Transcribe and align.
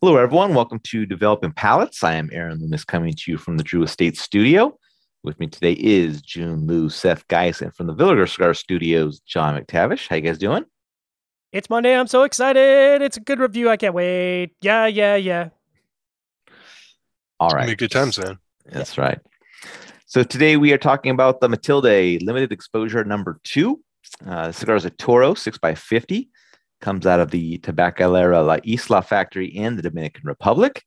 Hello, 0.00 0.16
everyone. 0.16 0.54
Welcome 0.54 0.78
to 0.84 1.06
Developing 1.06 1.50
Palates. 1.50 2.04
I 2.04 2.14
am 2.14 2.30
Aaron 2.32 2.60
Loomis 2.60 2.84
coming 2.84 3.14
to 3.14 3.32
you 3.32 3.36
from 3.36 3.56
the 3.56 3.64
Drew 3.64 3.82
Estate 3.82 4.16
Studio. 4.16 4.78
With 5.24 5.40
me 5.40 5.48
today 5.48 5.72
is 5.72 6.22
June 6.22 6.68
Liu, 6.68 6.88
Seth 6.88 7.26
Geis, 7.26 7.60
and 7.60 7.74
from 7.74 7.88
the 7.88 7.94
Villager 7.94 8.28
Cigar 8.28 8.54
Studios, 8.54 9.18
John 9.26 9.60
McTavish. 9.60 10.06
How 10.06 10.14
you 10.14 10.22
guys 10.22 10.38
doing? 10.38 10.64
It's 11.50 11.68
Monday. 11.68 11.96
I'm 11.96 12.06
so 12.06 12.22
excited. 12.22 13.02
It's 13.02 13.16
a 13.16 13.20
good 13.20 13.40
review. 13.40 13.70
I 13.70 13.76
can't 13.76 13.92
wait. 13.92 14.52
Yeah, 14.62 14.86
yeah, 14.86 15.16
yeah. 15.16 15.48
All 17.40 17.50
right. 17.50 17.66
Make 17.66 17.78
good 17.78 17.90
times, 17.90 18.20
man. 18.20 18.38
That's 18.66 18.96
yeah. 18.96 19.04
right. 19.04 19.18
So 20.06 20.22
today 20.22 20.56
we 20.56 20.72
are 20.72 20.78
talking 20.78 21.10
about 21.10 21.40
the 21.40 21.48
Matilde 21.48 22.22
limited 22.22 22.52
exposure 22.52 23.02
number 23.02 23.40
two. 23.42 23.80
Uh, 24.24 24.46
the 24.46 24.52
cigar 24.52 24.76
is 24.76 24.84
a 24.84 24.90
Toro 24.90 25.34
6x50 25.34 26.28
comes 26.80 27.06
out 27.06 27.20
of 27.20 27.30
the 27.30 27.58
Tabacalera 27.58 28.46
La 28.46 28.58
Isla 28.66 29.02
factory 29.02 29.46
in 29.46 29.76
the 29.76 29.82
Dominican 29.82 30.22
Republic. 30.24 30.84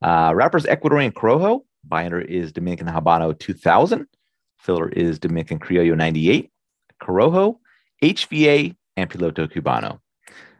Uh, 0.00 0.32
wrapper's 0.34 0.64
Ecuadorian 0.64 1.12
Corojo. 1.12 1.60
Binder 1.84 2.20
is 2.20 2.52
Dominican 2.52 2.86
Habano 2.86 3.38
2000. 3.38 4.06
Filler 4.58 4.88
is 4.88 5.18
Dominican 5.18 5.58
Criollo 5.58 5.96
98. 5.96 6.50
Corojo, 7.02 7.58
HVA, 8.02 8.76
and 8.96 9.10
Piloto 9.10 9.50
Cubano. 9.50 9.98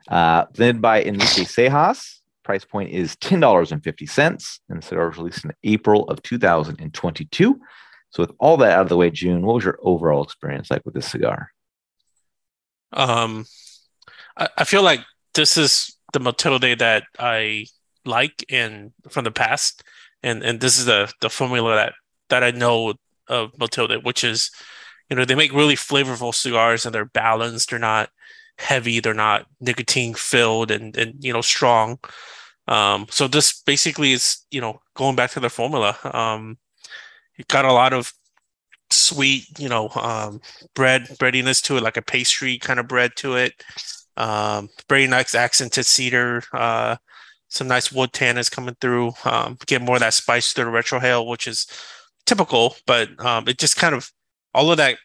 Uh, 0.09 0.47
blended 0.53 0.83
by 0.83 1.03
Enrique 1.03 1.45
Cejas. 1.45 2.19
Price 2.43 2.65
point 2.65 2.91
is 2.91 3.15
$10.50. 3.17 4.59
And 4.69 4.79
the 4.79 4.87
cigar 4.87 5.09
was 5.09 5.19
released 5.19 5.45
in 5.45 5.53
April 5.63 6.09
of 6.09 6.23
2022. 6.23 7.61
So, 8.11 8.23
with 8.23 8.33
all 8.39 8.57
that 8.59 8.73
out 8.73 8.83
of 8.83 8.89
the 8.89 8.97
way, 8.97 9.11
June, 9.11 9.43
what 9.43 9.55
was 9.55 9.65
your 9.65 9.79
overall 9.81 10.25
experience 10.25 10.71
like 10.71 10.85
with 10.85 10.95
this 10.95 11.09
cigar? 11.09 11.51
Um, 12.93 13.47
I, 14.37 14.49
I 14.59 14.65
feel 14.65 14.83
like 14.83 15.01
this 15.35 15.57
is 15.57 15.97
the 16.13 16.21
Matilde 16.21 16.79
that 16.79 17.05
I 17.19 17.67
like 18.05 18.45
and 18.51 18.93
from 19.11 19.25
the 19.25 19.31
past, 19.31 19.83
and 20.23 20.43
and 20.43 20.61
this 20.61 20.79
is 20.79 20.87
the 20.87 21.13
the 21.21 21.31
formula 21.31 21.75
that 21.75 21.93
that 22.29 22.45
I 22.45 22.51
know 22.51 22.95
of 23.29 23.59
Matilde, 23.59 24.05
which 24.05 24.25
is, 24.25 24.51
you 25.09 25.17
know, 25.17 25.25
they 25.25 25.35
make 25.35 25.53
really 25.53 25.77
flavorful 25.77 26.35
cigars 26.35 26.85
and 26.85 26.95
they're 26.95 27.05
balanced. 27.05 27.71
They're 27.71 27.79
not 27.79 28.11
heavy. 28.59 29.01
They're 29.01 29.15
not 29.15 29.47
nicotine 29.61 30.15
filled 30.15 30.71
and 30.71 30.97
and 30.97 31.15
you 31.21 31.33
know 31.33 31.43
strong. 31.43 31.99
Um, 32.69 33.07
so 33.11 33.29
this 33.29 33.61
basically 33.63 34.13
is 34.13 34.45
you 34.51 34.61
know 34.61 34.81
going 34.95 35.17
back 35.17 35.31
to 35.33 35.41
the 35.41 35.51
formula. 35.51 35.97
Um, 36.05 36.59
it 37.39 37.49
got 37.49 37.65
a 37.65 37.73
lot 37.73 37.93
of 37.93 38.13
sweet, 38.91 39.47
you 39.59 39.69
know, 39.69 39.89
um, 39.91 40.41
bread 40.75 41.17
breadiness 41.19 41.61
to 41.63 41.77
it, 41.77 41.83
like 41.83 41.97
a 41.97 42.03
pastry 42.03 42.59
kind 42.59 42.79
of 42.79 42.89
bread 42.89 43.13
to 43.17 43.35
it. 43.37 43.65
Um, 44.17 44.69
very 44.89 45.07
nice 45.07 45.35
accented 45.35 45.87
cedar. 45.87 46.43
Uh, 46.53 46.97
some 47.49 47.69
nice 47.69 47.93
wood 47.93 48.13
tannins 48.13 48.51
coming 48.51 48.77
through. 48.81 49.13
Um, 49.25 49.59
get 49.67 49.83
more 49.83 49.97
of 49.97 50.01
that 50.01 50.15
spice 50.15 50.53
through 50.53 50.67
the 50.67 50.71
retrohale, 50.71 51.27
which 51.27 51.47
is 51.47 51.67
typical, 52.27 52.77
but 52.87 53.09
um, 53.25 53.47
it 53.47 53.59
just 53.59 53.77
kind 53.77 53.95
of 53.95 54.11
all 54.55 54.71
of 54.71 54.79
that 54.79 54.99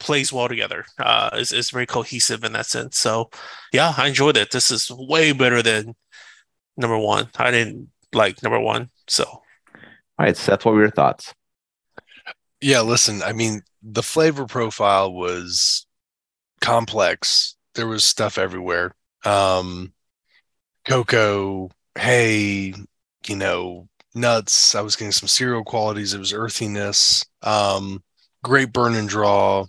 plays 0.00 0.32
well 0.32 0.48
together. 0.48 0.84
Uh, 0.98 1.30
is 1.34 1.52
is 1.52 1.70
very 1.70 1.86
cohesive 1.86 2.44
in 2.44 2.52
that 2.52 2.66
sense. 2.66 2.98
So, 2.98 3.30
yeah, 3.72 3.94
I 3.96 4.08
enjoyed 4.08 4.36
it. 4.36 4.50
This 4.50 4.70
is 4.70 4.90
way 4.90 5.32
better 5.32 5.62
than 5.62 5.94
number 6.76 6.98
one. 6.98 7.28
I 7.36 7.50
didn't 7.50 7.88
like 8.12 8.42
number 8.42 8.60
one. 8.60 8.88
So, 9.08 9.24
all 9.24 9.42
right, 10.18 10.36
Seth, 10.36 10.64
what 10.64 10.74
were 10.74 10.82
your 10.82 10.90
thoughts? 10.90 11.32
Yeah, 12.60 12.80
listen, 12.82 13.22
I 13.22 13.32
mean, 13.32 13.62
the 13.82 14.02
flavor 14.02 14.46
profile 14.46 15.12
was 15.12 15.86
complex 16.60 17.56
there 17.74 17.86
was 17.86 18.04
stuff 18.04 18.38
everywhere. 18.38 18.94
Um, 19.24 19.92
cocoa, 20.84 21.70
hay, 21.96 22.74
you 23.26 23.36
know, 23.36 23.88
nuts. 24.14 24.74
I 24.74 24.80
was 24.80 24.96
getting 24.96 25.12
some 25.12 25.28
cereal 25.28 25.64
qualities. 25.64 26.14
It 26.14 26.18
was 26.18 26.32
earthiness. 26.32 27.24
Um, 27.42 28.02
great 28.42 28.72
burn 28.72 28.94
and 28.94 29.08
draw. 29.08 29.66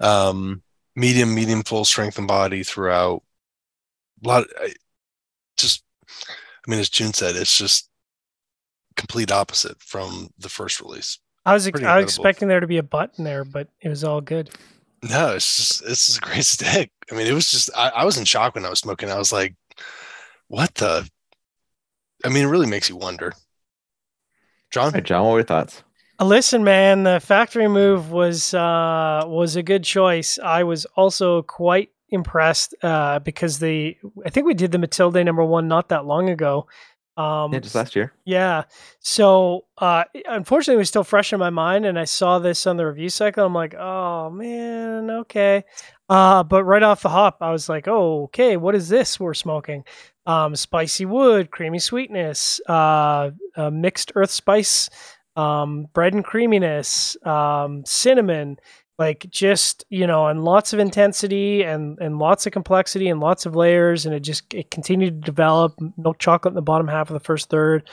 Um, 0.00 0.62
medium, 0.94 1.34
medium, 1.34 1.62
full 1.62 1.84
strength 1.84 2.18
and 2.18 2.28
body 2.28 2.62
throughout. 2.62 3.22
A 4.24 4.28
lot. 4.28 4.42
Of, 4.44 4.50
I, 4.60 4.74
just, 5.56 5.82
I 6.08 6.70
mean, 6.70 6.80
as 6.80 6.90
June 6.90 7.12
said, 7.12 7.36
it's 7.36 7.56
just 7.56 7.88
complete 8.96 9.30
opposite 9.30 9.80
from 9.80 10.30
the 10.38 10.48
first 10.48 10.80
release. 10.80 11.18
I 11.44 11.54
was 11.54 11.68
I 11.68 12.00
was 12.00 12.04
expecting 12.04 12.48
there 12.48 12.58
to 12.58 12.66
be 12.66 12.78
a 12.78 12.82
button 12.82 13.24
there, 13.24 13.44
but 13.44 13.68
it 13.80 13.88
was 13.88 14.02
all 14.02 14.20
good. 14.20 14.50
No, 15.08 15.34
it's 15.34 15.56
just 15.56 15.82
it's 15.82 16.06
just 16.06 16.18
a 16.18 16.20
great 16.20 16.44
stick. 16.44 16.90
I 17.10 17.14
mean, 17.14 17.26
it 17.26 17.32
was 17.32 17.50
just 17.50 17.70
I, 17.76 17.88
I 17.88 18.04
was 18.04 18.16
in 18.16 18.24
shock 18.24 18.54
when 18.54 18.64
I 18.64 18.70
was 18.70 18.80
smoking. 18.80 19.10
I 19.10 19.18
was 19.18 19.32
like, 19.32 19.54
what 20.48 20.74
the? 20.76 21.08
I 22.24 22.28
mean, 22.28 22.44
it 22.44 22.48
really 22.48 22.66
makes 22.66 22.88
you 22.88 22.96
wonder. 22.96 23.32
John, 24.70 24.92
hey, 24.92 25.00
John, 25.00 25.24
what 25.24 25.32
were 25.32 25.38
your 25.38 25.44
thoughts? 25.44 25.82
Uh, 26.18 26.24
listen, 26.24 26.64
man, 26.64 27.04
the 27.04 27.20
factory 27.20 27.68
move 27.68 28.10
was 28.10 28.54
uh, 28.54 29.22
was 29.26 29.56
a 29.56 29.62
good 29.62 29.84
choice. 29.84 30.38
I 30.42 30.64
was 30.64 30.86
also 30.96 31.42
quite 31.42 31.90
impressed 32.10 32.74
uh, 32.82 33.18
because 33.20 33.58
the 33.58 33.96
I 34.24 34.30
think 34.30 34.46
we 34.46 34.54
did 34.54 34.72
the 34.72 34.78
Matilde 34.78 35.24
number 35.24 35.44
one 35.44 35.68
not 35.68 35.90
that 35.90 36.06
long 36.06 36.30
ago, 36.30 36.66
um, 37.16 37.52
yeah, 37.52 37.60
just 37.60 37.74
last 37.74 37.96
year. 37.96 38.12
Yeah. 38.24 38.64
So, 39.00 39.64
uh, 39.78 40.04
unfortunately, 40.26 40.74
it 40.74 40.78
was 40.78 40.88
still 40.88 41.04
fresh 41.04 41.32
in 41.32 41.38
my 41.38 41.50
mind, 41.50 41.86
and 41.86 41.98
I 41.98 42.04
saw 42.04 42.38
this 42.38 42.66
on 42.66 42.76
the 42.76 42.86
review 42.86 43.08
cycle. 43.08 43.44
I'm 43.46 43.54
like, 43.54 43.74
oh 43.74 44.30
man, 44.30 45.10
okay. 45.10 45.64
Uh, 46.08 46.42
but 46.42 46.64
right 46.64 46.82
off 46.82 47.02
the 47.02 47.08
hop, 47.08 47.38
I 47.40 47.50
was 47.50 47.68
like, 47.68 47.88
oh, 47.88 48.24
okay, 48.24 48.56
what 48.56 48.74
is 48.74 48.88
this 48.88 49.18
we're 49.18 49.34
smoking? 49.34 49.84
Um, 50.26 50.54
spicy 50.56 51.06
wood, 51.06 51.50
creamy 51.50 51.78
sweetness, 51.78 52.60
uh, 52.68 53.30
mixed 53.72 54.12
earth 54.14 54.30
spice, 54.30 54.90
um, 55.36 55.86
bread 55.92 56.14
and 56.14 56.24
creaminess, 56.24 57.16
um, 57.24 57.84
cinnamon, 57.84 58.56
like 58.98 59.26
just 59.30 59.84
you 59.90 60.06
know 60.06 60.26
and 60.26 60.44
lots 60.44 60.72
of 60.72 60.78
intensity 60.78 61.62
and 61.62 61.98
and 62.00 62.18
lots 62.18 62.46
of 62.46 62.52
complexity 62.52 63.08
and 63.08 63.20
lots 63.20 63.44
of 63.44 63.54
layers 63.54 64.06
and 64.06 64.14
it 64.14 64.20
just 64.20 64.52
it 64.54 64.70
continued 64.70 65.22
to 65.22 65.26
develop. 65.26 65.74
Milk 65.96 66.18
chocolate 66.18 66.52
in 66.52 66.56
the 66.56 66.62
bottom 66.62 66.88
half 66.88 67.10
of 67.10 67.14
the 67.14 67.20
first 67.20 67.50
third. 67.50 67.88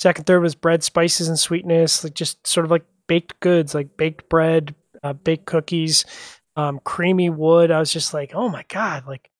Second 0.00 0.24
third 0.24 0.40
was 0.40 0.54
bread 0.54 0.82
spices 0.82 1.28
and 1.28 1.38
sweetness 1.38 2.04
like 2.04 2.14
just 2.14 2.46
sort 2.46 2.64
of 2.64 2.70
like 2.70 2.84
baked 3.06 3.38
goods 3.40 3.74
like 3.74 3.96
baked 3.96 4.28
bread 4.28 4.74
uh, 5.02 5.12
baked 5.12 5.46
cookies 5.46 6.04
um, 6.56 6.80
creamy 6.84 7.30
wood. 7.30 7.70
I 7.70 7.78
was 7.78 7.92
just 7.92 8.14
like 8.14 8.32
oh 8.34 8.48
my 8.48 8.64
god 8.68 9.06
like 9.06 9.30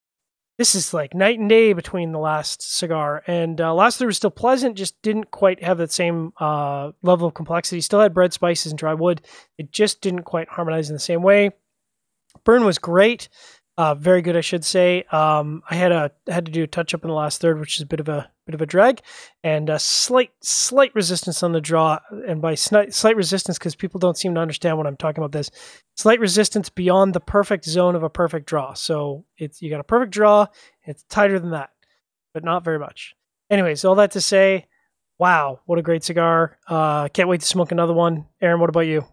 this 0.59 0.75
is 0.75 0.93
like 0.93 1.15
night 1.15 1.39
and 1.39 1.49
day 1.49 1.73
between 1.73 2.11
the 2.11 2.19
last 2.19 2.61
cigar. 2.61 3.23
And 3.27 3.61
uh, 3.61 3.73
last 3.73 3.99
cigar 3.99 4.09
was 4.09 4.17
still 4.17 4.31
pleasant 4.31 4.77
just 4.77 5.01
didn't 5.03 5.31
quite 5.31 5.63
have 5.63 5.79
that 5.79 5.93
same 5.93 6.33
uh, 6.39 6.91
level 7.03 7.29
of 7.29 7.35
complexity. 7.35 7.81
Still 7.81 8.01
had 8.01 8.13
bread 8.13 8.33
spices 8.33 8.73
and 8.73 8.79
dry 8.79 8.95
wood. 8.95 9.23
It 9.57 9.71
just 9.71 10.01
didn't 10.01 10.25
quite 10.25 10.49
harmonize 10.49 10.91
in 10.91 10.95
the 10.95 11.01
same 11.01 11.23
way. 11.23 11.53
Burn 12.45 12.65
was 12.65 12.79
great. 12.79 13.29
Uh, 13.77 13.95
very 13.95 14.21
good, 14.21 14.37
I 14.37 14.41
should 14.41 14.65
say. 14.65 15.05
Um, 15.13 15.63
I 15.71 15.77
had 15.77 15.93
a 15.93 16.11
had 16.27 16.47
to 16.47 16.53
do 16.53 16.65
a 16.65 16.67
touch 16.67 16.93
up 16.93 17.05
in 17.05 17.09
the 17.09 17.15
last 17.15 17.41
third, 17.41 17.61
which 17.61 17.77
is 17.77 17.83
a 17.83 17.87
bit 17.87 18.01
of 18.01 18.09
a 18.09 18.29
bit 18.48 18.54
of 18.54 18.62
a 18.62 18.66
drag, 18.66 19.03
and 19.44 19.69
a 19.69 19.78
slight 19.78 20.31
slight 20.41 20.94
resistance 20.94 21.42
on 21.42 21.53
the 21.53 21.60
draw. 21.60 21.98
And 22.26 22.41
by 22.41 22.54
slight, 22.54 22.94
slight 22.94 23.14
resistance, 23.14 23.59
because 23.59 23.76
people 23.76 24.00
don't 24.00 24.16
seem 24.16 24.34
to 24.34 24.41
understand 24.41 24.78
what 24.78 24.86
I'm 24.86 24.97
talking 24.97 25.22
about. 25.22 25.32
This 25.32 25.50
slight 25.97 26.19
resistance 26.19 26.70
beyond 26.70 27.14
the 27.14 27.20
perfect 27.20 27.66
zone 27.66 27.94
of 27.94 28.03
a 28.03 28.09
perfect 28.09 28.47
draw. 28.47 28.72
So 28.72 29.26
it's 29.36 29.60
you 29.60 29.69
got 29.69 29.81
a 29.81 29.84
perfect 29.84 30.12
draw. 30.12 30.47
It's 30.84 31.03
tighter 31.04 31.38
than 31.38 31.50
that, 31.50 31.70
but 32.32 32.42
not 32.42 32.64
very 32.64 32.78
much. 32.78 33.14
Anyways, 33.50 33.84
all 33.84 33.97
that 33.97 34.12
to 34.12 34.20
say, 34.22 34.66
wow, 35.19 35.60
what 35.66 35.78
a 35.78 35.82
great 35.82 36.04
cigar! 36.04 36.59
Uh, 36.66 37.09
can't 37.09 37.28
wait 37.28 37.41
to 37.42 37.47
smoke 37.47 37.70
another 37.70 37.94
one. 37.94 38.25
Aaron, 38.41 38.60
what 38.60 38.70
about 38.70 38.80
you? 38.80 39.04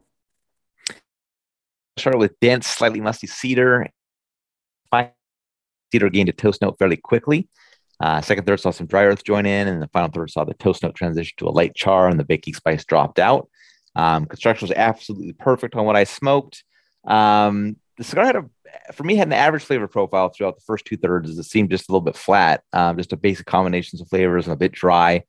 Started 1.97 2.19
with 2.19 2.39
dense, 2.39 2.67
slightly 2.67 3.01
musty 3.01 3.27
cedar 3.27 3.87
cedar 5.95 6.09
gained 6.09 6.29
a 6.29 6.33
toast 6.33 6.61
note 6.61 6.77
fairly 6.77 6.97
quickly. 6.97 7.47
Uh, 7.99 8.21
second 8.21 8.45
third 8.45 8.59
saw 8.59 8.71
some 8.71 8.87
dry 8.87 9.03
earth 9.03 9.23
join 9.23 9.45
in, 9.45 9.67
and 9.67 9.81
the 9.81 9.87
final 9.87 10.09
third 10.09 10.29
saw 10.29 10.43
the 10.43 10.53
toast 10.55 10.83
note 10.83 10.95
transition 10.95 11.33
to 11.37 11.47
a 11.47 11.49
light 11.49 11.75
char, 11.75 12.07
and 12.07 12.19
the 12.19 12.25
baking 12.25 12.53
spice 12.53 12.83
dropped 12.83 13.19
out. 13.19 13.49
Um, 13.95 14.25
construction 14.25 14.67
was 14.67 14.75
absolutely 14.75 15.33
perfect 15.33 15.75
on 15.75 15.85
what 15.85 15.95
I 15.95 16.03
smoked. 16.03 16.63
Um, 17.05 17.77
the 17.97 18.03
cigar 18.03 18.25
had 18.25 18.35
a, 18.35 18.45
for 18.93 19.03
me, 19.03 19.15
had 19.15 19.27
an 19.27 19.33
average 19.33 19.63
flavor 19.63 19.87
profile 19.87 20.29
throughout 20.29 20.57
the 20.57 20.63
first 20.65 20.85
two 20.85 20.97
thirds. 20.97 21.37
It 21.37 21.43
seemed 21.43 21.71
just 21.71 21.87
a 21.87 21.91
little 21.91 22.03
bit 22.03 22.17
flat, 22.17 22.63
um, 22.73 22.97
just 22.97 23.13
a 23.13 23.17
basic 23.17 23.45
combinations 23.45 24.01
of 24.01 24.09
flavors 24.09 24.45
and 24.45 24.53
a 24.53 24.57
bit 24.57 24.73
dry. 24.73 25.23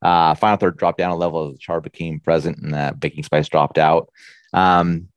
Uh, 0.00 0.34
final 0.34 0.56
third 0.56 0.76
dropped 0.76 0.98
down 0.98 1.10
a 1.10 1.16
level 1.16 1.48
as 1.48 1.52
the 1.54 1.58
char 1.58 1.80
became 1.80 2.20
present 2.20 2.58
and 2.58 2.74
the 2.74 2.94
baking 2.98 3.24
spice 3.24 3.48
dropped 3.48 3.78
out. 3.78 4.08
Um, 4.52 5.08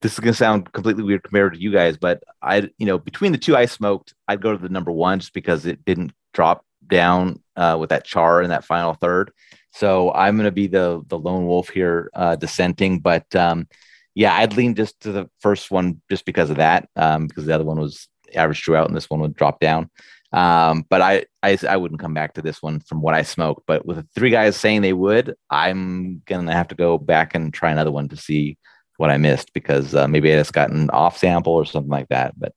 this 0.00 0.14
is 0.14 0.20
going 0.20 0.32
to 0.32 0.36
sound 0.36 0.72
completely 0.72 1.04
weird 1.04 1.22
compared 1.22 1.54
to 1.54 1.60
you 1.60 1.70
guys, 1.70 1.96
but 1.96 2.22
I, 2.42 2.68
you 2.76 2.86
know, 2.86 2.98
between 2.98 3.32
the 3.32 3.38
two 3.38 3.56
I 3.56 3.66
smoked, 3.66 4.14
I'd 4.26 4.42
go 4.42 4.52
to 4.52 4.58
the 4.58 4.68
number 4.68 4.90
one 4.90 5.20
just 5.20 5.32
because 5.32 5.64
it 5.64 5.84
didn't 5.84 6.12
drop 6.32 6.64
down 6.86 7.40
uh, 7.56 7.76
with 7.78 7.90
that 7.90 8.04
char 8.04 8.42
in 8.42 8.50
that 8.50 8.64
final 8.64 8.94
third. 8.94 9.32
So 9.72 10.12
I'm 10.12 10.36
going 10.36 10.44
to 10.44 10.52
be 10.52 10.66
the 10.66 11.02
the 11.06 11.18
lone 11.18 11.46
wolf 11.46 11.70
here, 11.70 12.10
uh, 12.14 12.36
dissenting. 12.36 13.00
But 13.00 13.34
um, 13.34 13.68
yeah, 14.14 14.34
I'd 14.34 14.56
lean 14.56 14.74
just 14.74 15.00
to 15.00 15.12
the 15.12 15.30
first 15.40 15.70
one 15.70 16.00
just 16.10 16.24
because 16.24 16.50
of 16.50 16.56
that, 16.56 16.88
um, 16.96 17.26
because 17.26 17.46
the 17.46 17.54
other 17.54 17.64
one 17.64 17.80
was 17.80 18.08
average 18.34 18.64
throughout, 18.64 18.88
and 18.88 18.96
this 18.96 19.08
one 19.08 19.20
would 19.20 19.34
drop 19.34 19.60
down. 19.60 19.90
Um, 20.32 20.86
but 20.88 21.02
I, 21.02 21.24
I 21.42 21.58
I 21.68 21.76
wouldn't 21.76 22.00
come 22.00 22.14
back 22.14 22.34
to 22.34 22.42
this 22.42 22.62
one 22.62 22.80
from 22.80 23.02
what 23.02 23.14
I 23.14 23.22
smoked. 23.22 23.64
But 23.66 23.86
with 23.86 24.06
three 24.14 24.30
guys 24.30 24.56
saying 24.56 24.82
they 24.82 24.92
would, 24.92 25.34
I'm 25.50 26.22
gonna 26.26 26.52
have 26.52 26.68
to 26.68 26.74
go 26.74 26.98
back 26.98 27.34
and 27.34 27.52
try 27.52 27.70
another 27.70 27.92
one 27.92 28.08
to 28.10 28.16
see 28.16 28.58
what 28.98 29.10
I 29.10 29.16
missed 29.16 29.52
because 29.52 29.94
uh, 29.94 30.06
maybe 30.06 30.32
I 30.32 30.36
just 30.36 30.52
got 30.52 30.70
an 30.70 30.90
off 30.90 31.18
sample 31.18 31.54
or 31.54 31.64
something 31.64 31.90
like 31.90 32.08
that. 32.08 32.38
But 32.38 32.54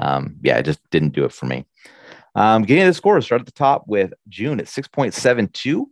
um, 0.00 0.36
yeah, 0.42 0.58
it 0.58 0.64
just 0.64 0.80
didn't 0.90 1.14
do 1.14 1.24
it 1.24 1.32
for 1.32 1.46
me. 1.46 1.64
Um, 2.36 2.62
getting 2.62 2.84
the 2.84 2.94
scores, 2.94 3.24
start 3.24 3.40
at 3.40 3.46
the 3.46 3.52
top 3.52 3.84
with 3.88 4.12
June 4.28 4.60
at 4.60 4.66
6.72. 4.66 5.86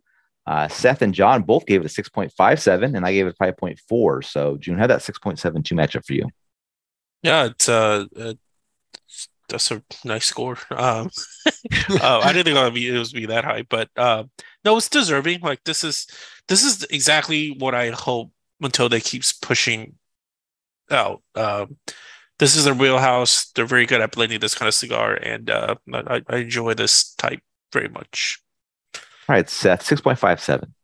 Uh, 0.47 0.69
Seth 0.69 1.01
and 1.01 1.15
John 1.15 1.43
both 1.43 1.65
gave 1.65 1.81
it 1.81 1.87
a 1.87 2.03
6.57, 2.03 2.95
and 2.95 3.07
I 3.07 3.13
gave 3.13 3.27
it 3.27 3.39
5.4. 3.39 4.25
So 4.25 4.59
June 4.59 4.79
had 4.79 4.91
that 4.91 5.01
6.72 5.01 5.73
matchup 5.73 6.05
for 6.07 6.13
you. 6.13 6.29
Yeah, 7.23 7.47
it's 7.47 7.71
uh, 7.71 8.05
uh 8.19 8.35
that's 9.49 9.71
a 9.71 9.83
nice 10.05 10.27
score. 10.27 10.59
Um, 10.71 11.11
uh, 11.91 12.21
I 12.23 12.33
didn't 12.33 12.55
think 12.55 12.59
it 12.59 12.75
be, 12.75 12.89
it 12.89 12.99
was 12.99 13.13
be 13.13 13.27
that 13.27 13.45
high, 13.45 13.63
but 13.63 13.89
uh, 13.97 14.25
no, 14.65 14.77
it's 14.77 14.89
deserving. 14.89 15.41
Like 15.41 15.65
this 15.65 15.85
is 15.85 16.07
this 16.49 16.65
is 16.65 16.85
exactly 16.85 17.57
what 17.59 17.75
I 17.75 17.91
hope 17.91 18.31
Matilde 18.61 19.03
keeps 19.03 19.33
pushing 19.33 19.95
out. 20.91 21.23
Um, 21.35 21.77
this 22.39 22.57
is 22.57 22.65
their 22.65 22.75
wheelhouse. 22.75 23.51
They're 23.55 23.67
very 23.67 23.87
good 23.87 24.01
at 24.01 24.13
blending 24.13 24.41
this 24.41 24.55
kind 24.55 24.69
of 24.69 24.75
cigar, 24.75 25.15
and 25.15 25.51
uh, 25.51 25.77
I, 25.93 26.23
I 26.29 26.37
enjoy 26.37 26.75
this 26.75 27.15
type 27.15 27.41
very 27.73 27.89
much. 27.89 28.41
All 28.95 29.01
right, 29.37 29.49
Seth, 29.49 29.83
six 29.83 30.01
point 30.01 30.19
five 30.19 30.41
seven. 30.41 30.75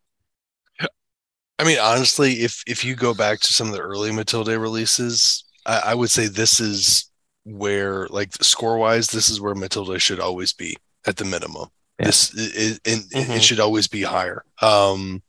I 1.59 1.65
mean, 1.65 1.79
honestly, 1.79 2.41
if 2.41 2.63
if 2.67 2.85
you 2.85 2.95
go 2.95 3.13
back 3.13 3.41
to 3.41 3.53
some 3.53 3.67
of 3.69 3.75
the 3.75 3.81
early 3.81 4.11
Matilde 4.13 4.49
releases, 4.49 5.45
I, 5.67 5.83
I 5.89 5.95
would 5.95 6.09
say 6.09 6.27
this 6.27 6.59
is 6.59 7.11
where, 7.45 8.07
like, 8.09 8.33
score 8.43 8.79
wise, 8.79 9.09
this 9.09 9.29
is 9.29 9.41
where 9.43 9.55
Matilde 9.55 10.01
should 10.01 10.21
always 10.21 10.55
be 10.55 10.77
at 11.07 11.17
the 11.17 11.25
minimum. 11.25 11.69
Yeah. 11.99 12.07
This 12.07 12.33
it, 12.35 12.81
it, 12.85 13.01
Mhm. 13.11 13.37
it 13.37 13.43
should 13.43 13.61
always 13.61 13.89
be 13.89 14.03
higher. 14.03 14.43
Um, 14.63 15.23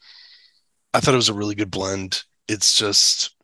I 0.94 1.02
thought 1.02 1.14
it 1.14 1.18
was 1.18 1.30
a 1.30 1.34
really 1.34 1.56
good 1.56 1.72
blend. 1.72 2.24
It's 2.48 2.78
just, 2.78 3.36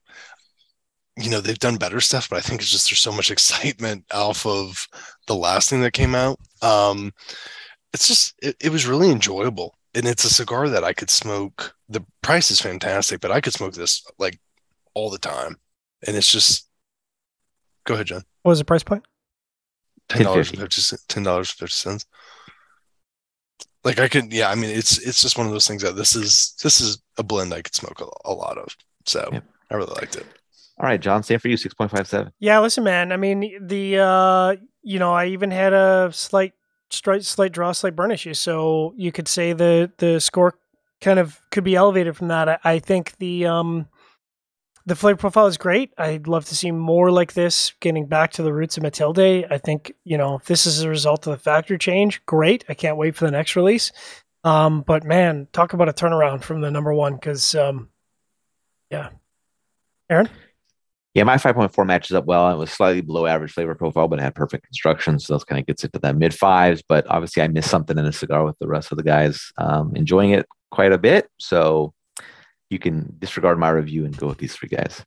you 1.18 1.30
know, 1.30 1.42
they've 1.42 1.58
done 1.60 1.78
better 1.78 2.00
stuff, 2.00 2.30
but 2.30 2.38
I 2.38 2.42
think 2.42 2.62
it's 2.62 2.72
just 2.72 2.90
there's 2.90 3.00
so 3.00 3.12
much 3.12 3.32
excitement 3.32 4.06
off 4.14 4.46
of 4.46 4.88
the 5.28 5.36
last 5.36 5.70
thing 5.70 5.82
that 5.82 5.94
came 5.94 6.16
out. 6.16 6.40
Um, 6.62 7.14
it's 7.94 8.08
just 8.08 8.36
it, 8.42 8.56
it 8.62 8.70
was 8.70 8.86
really 8.86 9.10
enjoyable, 9.10 9.76
and 9.96 10.06
it's 10.06 10.24
a 10.24 10.30
cigar 10.30 10.70
that 10.70 10.84
I 10.84 10.94
could 10.94 11.10
smoke. 11.10 11.74
The 11.90 12.06
price 12.22 12.52
is 12.52 12.62
fantastic, 12.62 13.22
but 13.22 13.32
I 13.32 13.42
could 13.42 13.54
smoke 13.54 13.74
this 13.74 14.06
like 14.20 14.40
all 14.94 15.10
the 15.10 15.18
time, 15.18 15.58
and 16.06 16.16
it's 16.16 16.32
just. 16.32 16.66
Go 17.86 17.94
ahead, 17.94 18.08
John. 18.08 18.24
What 18.44 18.52
was 18.52 18.60
the 18.60 18.66
price 18.66 18.84
point? 18.84 19.06
Ten 20.10 20.24
dollars 20.24 20.52
$10.50. 20.52 20.60
fifty 20.60 20.98
ten 21.08 21.24
dollars 21.24 21.52
fifty 21.52 21.74
cents. 21.74 22.06
Like 23.84 24.00
I 24.00 24.10
could, 24.10 24.34
yeah. 24.34 24.50
I 24.50 24.56
mean, 24.56 24.70
it's 24.70 24.98
it's 25.06 25.22
just 25.22 25.38
one 25.38 25.48
of 25.48 25.54
those 25.54 25.68
things 25.68 25.82
that 25.84 25.96
this 25.96 26.16
is 26.16 26.54
this 26.62 26.82
is 26.82 27.02
a 27.18 27.24
blend 27.24 27.54
I 27.54 27.62
could 27.62 27.76
smoke 27.76 28.02
a, 28.02 28.30
a 28.30 28.34
lot 28.34 28.58
of. 28.58 28.76
So 29.06 29.30
Yep. 29.32 29.44
I 29.72 29.76
really 29.76 29.94
liked 29.96 30.16
it. 30.18 30.26
All 30.80 30.88
right, 30.88 31.02
John, 31.02 31.24
same 31.24 31.40
for 31.40 31.48
you, 31.48 31.58
six 31.58 31.74
point 31.74 31.90
five 31.90 32.08
seven. 32.08 32.32
Yeah, 32.40 32.60
listen, 32.60 32.84
man. 32.84 33.12
I 33.12 33.18
mean, 33.18 33.66
the 33.66 33.98
uh, 33.98 34.56
you 34.84 35.00
know, 35.00 35.12
I 35.12 35.28
even 35.28 35.50
had 35.50 35.74
a 35.74 36.12
slight, 36.14 36.54
slight, 36.92 37.24
slight 37.24 37.52
draw, 37.52 37.72
slight 37.72 37.96
burn 37.96 38.12
issue. 38.12 38.36
So 38.36 38.94
you 38.96 39.12
could 39.12 39.28
say 39.28 39.54
the 39.54 39.92
the 39.98 40.20
score 40.20 40.54
kind 41.02 41.20
of 41.20 41.42
could 41.52 41.64
be 41.64 41.76
elevated 41.76 42.16
from 42.16 42.28
that. 42.28 42.48
I, 42.48 42.60
I 42.64 42.80
think 42.80 43.18
the 43.18 43.48
um, 43.48 43.88
the 44.86 44.96
flavor 44.96 45.18
profile 45.18 45.48
is 45.48 45.58
great. 45.58 45.94
I'd 45.98 46.28
love 46.28 46.46
to 46.46 46.56
see 46.56 46.72
more 46.72 47.12
like 47.12 47.34
this, 47.34 47.74
getting 47.80 48.06
back 48.06 48.32
to 48.34 48.44
the 48.44 48.54
roots 48.54 48.78
of 48.78 48.84
Matilde. 48.84 49.48
I 49.50 49.58
think 49.58 49.94
you 50.04 50.18
know 50.18 50.36
if 50.36 50.46
this 50.46 50.68
is 50.68 50.82
a 50.82 50.90
result 50.90 51.26
of 51.26 51.32
the 51.32 51.38
factory 51.44 51.80
change, 51.80 52.24
great. 52.28 52.66
I 52.70 52.76
can't 52.76 52.98
wait 52.98 53.16
for 53.16 53.26
the 53.26 53.32
next 53.32 53.56
release. 53.56 53.92
Um, 54.44 54.82
but 54.82 55.04
man, 55.04 55.48
talk 55.52 55.74
about 55.74 55.90
a 55.90 55.94
turnaround 55.94 56.44
from 56.44 56.62
the 56.62 56.70
number 56.70 56.94
one 56.94 57.16
because 57.16 57.56
um, 57.56 57.90
yeah, 58.92 59.10
Aaron. 60.08 60.30
Yeah, 61.18 61.24
my 61.24 61.38
5.4 61.38 61.84
matches 61.88 62.16
up 62.16 62.26
well. 62.26 62.48
It 62.52 62.58
was 62.58 62.70
slightly 62.70 63.02
below 63.02 63.26
average 63.26 63.52
flavor 63.52 63.74
profile, 63.74 64.08
but 64.08 64.20
it 64.20 64.22
had 64.22 64.36
perfect 64.36 64.66
construction. 64.66 65.18
So 65.18 65.34
those 65.34 65.44
kind 65.44 65.60
of 65.60 65.66
gets 65.66 65.84
it 65.84 65.92
to 65.94 66.00
that 66.02 66.16
mid 66.16 66.32
fives. 66.32 66.84
But 66.88 67.08
obviously, 67.10 67.42
I 67.42 67.48
missed 67.48 67.72
something 67.72 67.98
in 67.98 68.06
a 68.06 68.14
cigar 68.14 68.46
with 68.46 68.56
the 68.60 68.68
rest 68.68 68.92
of 68.92 69.00
the 69.00 69.04
guys 69.04 69.52
um, 69.58 69.96
enjoying 69.96 70.30
it 70.30 70.46
quite 70.70 70.92
a 70.92 70.98
bit. 71.00 71.28
So 71.40 71.96
you 72.70 72.78
can 72.78 73.16
disregard 73.18 73.58
my 73.58 73.72
review 73.72 74.06
and 74.06 74.16
go 74.16 74.28
with 74.28 74.38
these 74.38 74.56
three 74.56 74.70
guys. 74.70 75.04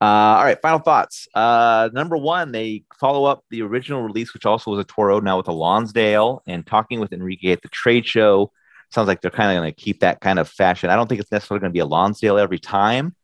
Uh, 0.00 0.06
all 0.38 0.44
right, 0.44 0.62
final 0.62 0.78
thoughts. 0.78 1.28
Uh, 1.34 1.90
number 1.92 2.16
one, 2.16 2.50
they 2.50 2.84
follow 2.98 3.26
up 3.26 3.44
the 3.50 3.60
original 3.60 4.00
release, 4.00 4.32
which 4.32 4.46
also 4.46 4.70
was 4.70 4.80
a 4.80 4.84
Toro, 4.84 5.20
now 5.20 5.36
with 5.36 5.48
a 5.48 5.52
Lonsdale, 5.52 6.42
and 6.46 6.66
talking 6.66 7.00
with 7.00 7.12
Enrique 7.12 7.52
at 7.52 7.60
the 7.60 7.68
trade 7.68 8.06
show. 8.06 8.50
Sounds 8.92 9.08
like 9.08 9.20
they're 9.20 9.30
kind 9.30 9.54
of 9.54 9.60
going 9.60 9.70
to 9.70 9.78
keep 9.78 10.00
that 10.00 10.22
kind 10.22 10.38
of 10.38 10.48
fashion. 10.48 10.88
I 10.88 10.96
don't 10.96 11.06
think 11.06 11.20
it's 11.20 11.30
necessarily 11.30 11.60
going 11.60 11.70
to 11.70 11.74
be 11.74 11.80
a 11.80 11.86
Lonsdale 11.86 12.38
every 12.38 12.58
time, 12.58 13.14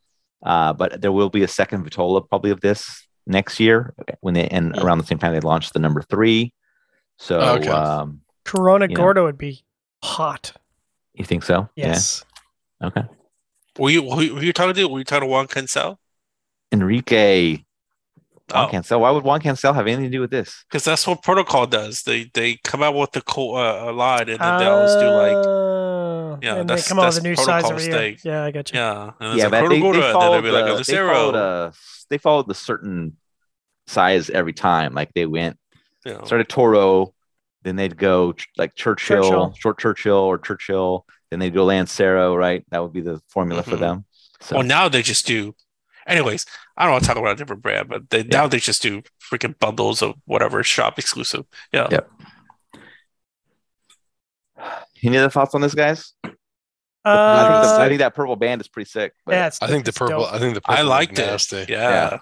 uh, 0.42 0.72
but 0.72 1.00
there 1.00 1.12
will 1.12 1.31
be 1.31 1.42
a 1.42 1.48
second 1.48 1.84
Vitola 1.84 2.26
probably 2.28 2.50
of 2.50 2.60
this 2.60 3.06
next 3.26 3.60
year 3.60 3.94
when 4.20 4.34
they 4.34 4.48
and 4.48 4.75
Yeah. 4.75 4.82
around 4.82 4.98
the 4.98 5.04
same 5.06 5.19
time 5.19 5.32
they 5.32 5.40
launched 5.40 5.72
the 5.72 5.78
number 5.78 6.02
three. 6.02 6.52
So, 7.19 7.38
Okay. 7.40 7.69
um, 7.69 8.20
Corona 8.44 8.87
You 8.87 8.94
know. 8.94 9.00
Gordo 9.02 9.25
would 9.25 9.38
be 9.38 9.62
hot. 10.02 10.52
you 11.14 11.25
think 11.25 11.44
so? 11.44 11.69
Yes. 11.76 12.25
Yeah. 12.81 12.87
Okay. 12.88 13.02
Were 13.78 13.90
you 13.90 14.02
were 14.02 14.22
you, 14.22 14.34
were 14.34 14.42
you 14.42 14.52
talking 14.52 14.75
to? 14.75 14.88
Were 14.88 14.98
you 14.98 15.04
talking 15.04 15.22
to 15.28 15.31
Juan 15.31 15.46
Cancel? 15.46 15.98
Enrique. 16.72 17.58
Juan 18.52 18.67
Oh. 18.67 18.70
Cancel. 18.70 19.00
Why 19.00 19.11
would 19.11 19.25
Juan 19.25 19.41
Cancel 19.41 19.73
have 19.73 19.87
anything 19.87 20.05
to 20.05 20.11
do 20.11 20.20
with 20.20 20.31
this? 20.31 20.64
Because 20.69 20.85
that's 20.85 21.06
what 21.06 21.23
protocol 21.23 21.67
does. 21.67 22.02
They 22.02 22.31
they 22.35 22.56
come 22.64 22.82
out 22.82 22.94
with 22.94 23.12
the 23.12 23.23
co- 23.23 23.55
uh, 23.55 23.91
a 23.91 23.93
line 23.93 24.29
and 24.29 24.38
then 24.41 24.58
they 24.58 24.67
always 24.67 24.94
do 24.94 25.08
like 25.08 25.47
Oh, 25.47 26.38
Yeah, 26.43 26.56
and 26.56 26.69
they 26.69 26.73
that's- 26.75 26.88
come 26.88 26.99
out 26.99 27.06
with 27.14 27.19
a 27.19 27.23
new 27.23 27.37
size 27.37 27.47
protocol 27.64 27.73
every 27.73 27.82
year. 27.85 27.93
mistake. 27.93 28.19
Yeah, 28.25 28.44
I 28.44 28.50
got 28.50 28.73
you. 28.73 28.79
yeah, 28.79 29.11
and 29.20 29.38
yeah, 29.38 29.44
like 29.44 29.50
but 29.62 29.69
they, 29.69 29.81
Protocol, 29.81 29.93
they 29.93 29.97
and 29.97 30.02
then 30.05 30.12
followed 30.12 30.43
they'll 30.43 30.52
like 30.52 30.87
the, 30.87 30.93
they 30.93 30.99
followed 30.99 31.35
Lucero. 31.35 31.73
they 32.11 32.19
followed 32.19 32.49
the 32.49 32.55
certain 32.55 33.17
size 33.87 34.31
every 34.31 34.53
time. 34.53 34.94
Like 34.94 35.12
they 35.14 35.26
went 35.26 35.58
You 36.05 36.14
know. 36.14 36.25
started 36.25 36.49
Toro, 36.49 37.14
then 37.62 37.76
they'd 37.76 37.96
go 37.96 38.35
like 38.56 38.75
Churchill, 38.75 39.23
Churchill. 39.23 39.55
short 39.58 39.79
Churchill 39.79 40.14
or 40.17 40.38
Churchill, 40.38 41.05
then 41.31 41.41
they'd 41.41 41.53
go 41.55 41.64
Lancero, 41.64 42.35
right? 42.37 42.64
That 42.70 42.82
would 42.82 42.93
be 42.93 43.00
the 43.03 43.20
formula 43.29 43.62
for 43.62 43.76
Mhm. 43.76 43.81
them. 43.81 44.05
So 44.41 44.56
Well, 44.56 44.64
now 44.64 44.88
they 44.88 45.03
just 45.03 45.26
do. 45.26 45.55
Anyways, 46.10 46.44
I 46.76 46.84
don't 46.84 46.92
want 46.92 47.04
to 47.04 47.08
talk 47.08 47.16
about 47.16 47.32
a 47.32 47.36
different 47.36 47.62
brand, 47.62 47.88
but 47.88 48.10
they 48.10 48.22
now 48.24 48.46
they 48.46 48.58
just 48.58 48.82
do 48.82 49.02
freaking 49.32 49.58
bundles 49.58 50.02
of 50.02 50.14
whatever 50.24 50.62
shop 50.62 50.98
exclusive. 50.98 51.44
Yeah. 51.72 51.88
Yeah. 51.90 52.00
any 55.02 55.16
other 55.16 55.30
thoughts 55.30 55.54
on 55.54 55.60
this, 55.60 55.74
guys? 55.74 56.12
I, 56.22 56.29
think 56.29 56.36
the, 57.05 57.10
Uh, 57.10 57.79
I 57.81 57.88
think 57.88 57.98
that 58.00 58.14
purple 58.14 58.36
band 58.36 58.60
is 58.60 58.69
pretty 58.69 58.90
sick. 58.90 59.14
But 59.24 59.32
yeah, 59.32 59.46
it's, 59.46 59.62
I 59.62 59.69
think 59.69 59.84
the 59.86 59.93
purple. 59.93 60.24
dope. 60.24 60.34
I 60.34 60.38
think 60.38 60.55
the 60.55 60.60
purple 60.60 60.84
I 60.84 60.86
liked 60.86 61.19
it. 61.19 61.26
nasty. 61.26 61.67
Yeah. 61.69 62.19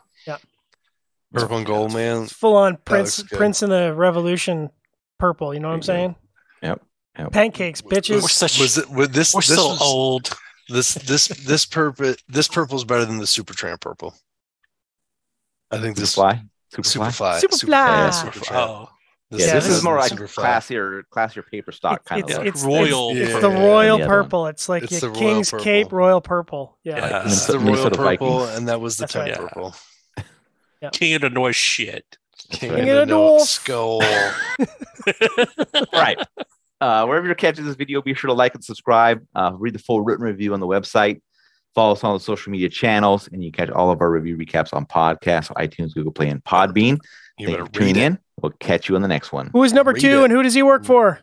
Purple 1.33 1.59
and 1.59 1.67
gold, 1.67 1.93
man. 1.93 2.23
It's 2.23 2.33
full 2.33 2.57
on 2.57 2.79
Prince. 2.85 3.23
Prince 3.23 3.63
in 3.63 3.69
the 3.71 3.93
Revolution 3.95 4.71
purple. 5.19 5.53
You 5.53 5.61
know 5.61 5.69
what 5.69 5.75
I'm 5.75 5.83
saying? 5.83 6.15
Yep, 6.63 6.81
yep. 7.19 7.33
Pancakes, 7.33 7.83
We're 7.83 7.91
bitches. 7.91 8.23
such 8.31 8.59
Was 8.59 8.79
it? 8.79 8.89
Was 8.91 9.09
this? 9.11 9.35
we're 9.35 9.41
this 9.41 9.55
so 9.55 9.69
was, 9.69 9.83
old. 9.83 10.31
This 10.69 10.95
this 10.95 11.29
this 11.29 11.65
purple 11.67 12.15
this 12.29 12.49
purple's 12.49 12.85
better 12.85 13.05
than 13.05 13.19
the 13.19 13.25
Supertramp 13.25 13.81
purple. 13.81 14.15
I 15.71 15.79
think 15.79 15.97
this 15.97 16.15
Superfly, 16.17 16.49
Superfly. 16.75 17.41
Superfly. 17.41 17.41
Superfly. 17.41 17.69
Yeah, 17.69 18.11
Superfly. 18.11 18.53
Oh, 18.53 18.89
Yeah, 19.31 19.47
Yeah, 19.47 19.53
this 19.55 19.65
this 19.65 19.77
is 19.77 19.85
more 19.85 19.97
like 19.97 20.13
Superfly. 20.13 20.45
classier, 20.45 21.03
classier 21.13 21.47
paper 21.47 21.73
stock 21.73 22.01
It's, 22.01 22.09
kind 22.09 22.23
it's, 22.25 22.33
of. 22.33 22.37
look. 22.39 22.45
look. 22.47 22.55
it's, 22.55 22.65
Royal 22.65 23.11
It's, 23.11 23.21
it's 23.21 23.31
Yeah. 23.33 23.41
the 23.41 23.49
royal 23.51 23.59
Yeah, 23.59 23.87
the 23.87 23.93
other 23.93 24.01
one. 24.01 24.09
purple. 24.25 24.47
It's 24.49 24.69
like 24.69 24.83
It's 24.85 25.01
your 25.03 25.11
the 25.13 25.19
King's 25.19 25.51
purple. 25.51 25.65
Cape 25.65 25.93
royal 25.93 26.21
purple. 26.21 26.79
Yeah. 26.85 26.97
Yeah. 26.97 27.23
It's 27.27 27.47
the 27.47 27.59
Minnesota 27.59 27.99
royal 27.99 28.11
purple, 28.19 28.39
Vikings. 28.41 28.59
and 28.59 28.69
that 28.69 28.81
was 28.81 28.97
the 28.97 29.03
That's 29.03 29.17
right. 29.17 29.35
temp 29.35 29.41
Yeah. 29.41 29.49
purple. 29.49 29.75
King 30.93 31.15
of 31.15 31.21
the 31.23 31.31
North 31.31 31.57
shit. 31.57 32.17
King 32.51 32.71
right. 32.71 32.79
of 32.81 32.85
King 32.85 32.95
the 32.95 33.03
of 33.03 33.09
the 33.09 33.15
North 33.15 33.39
North. 33.39 33.49
skull. 33.49 34.03
All 34.03 35.85
right. 35.93 36.19
Uh, 36.81 37.05
wherever 37.07 37.27
you're 37.27 37.35
catching 37.35 37.65
this 37.65 37.75
video, 37.77 38.01
be 38.01 38.15
sure 38.15 38.29
to 38.29 38.35
like 38.35 38.55
and 38.55 38.63
subscribe. 38.65 39.25
Uh, 39.35 39.53
read 39.55 39.75
the 39.75 39.79
full 39.79 40.01
written 40.03 40.25
review 40.25 40.55
on 40.55 40.61
the 40.61 40.67
website. 40.67 41.21
Follow 41.75 41.93
us 41.93 42.03
on 42.05 42.15
the 42.15 42.21
social 42.21 42.51
media 42.51 42.69
channels, 42.69 43.29
and 43.33 43.43
you 43.43 43.53
can 43.53 43.67
catch 43.67 43.75
all 43.75 43.91
of 43.91 44.01
our 44.01 44.11
review 44.11 44.37
recaps 44.37 44.73
on 44.73 44.87
podcasts, 44.87 45.53
iTunes, 45.55 45.95
Google 45.95 46.13
Play, 46.13 46.29
and 46.29 46.43
Podbean. 46.45 46.99
You 47.39 47.47
Thank 47.47 47.59
you 47.59 47.65
for 47.67 47.73
tuning 47.73 47.97
it. 47.97 48.03
in. 48.03 48.19
We'll 48.41 48.53
catch 48.61 48.89
you 48.89 48.97
on 48.97 49.03
the 49.03 49.09
next 49.09 49.33
one. 49.33 49.51
Who 49.53 49.63
is 49.65 49.73
number 49.73 49.93
Read 49.93 50.01
two 50.01 50.21
it. 50.21 50.25
and 50.25 50.33
who 50.33 50.43
does 50.43 50.55
he 50.55 50.63
work 50.63 50.85
for? 50.85 51.17